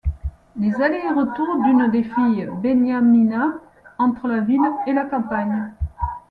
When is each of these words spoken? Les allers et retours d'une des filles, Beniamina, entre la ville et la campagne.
Les 0.57 0.73
allers 0.81 0.97
et 1.05 1.11
retours 1.13 1.61
d'une 1.63 1.87
des 1.91 2.01
filles, 2.01 2.49
Beniamina, 2.63 3.53
entre 3.99 4.27
la 4.27 4.39
ville 4.39 4.59
et 4.87 4.93
la 4.93 5.05
campagne. 5.05 5.67